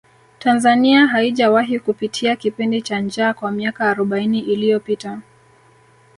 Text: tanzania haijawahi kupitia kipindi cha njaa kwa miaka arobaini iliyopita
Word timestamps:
tanzania 0.39 1.07
haijawahi 1.07 1.79
kupitia 1.79 2.35
kipindi 2.35 2.81
cha 2.81 2.99
njaa 2.99 3.33
kwa 3.33 3.51
miaka 3.51 3.89
arobaini 3.89 4.39
iliyopita 4.39 5.21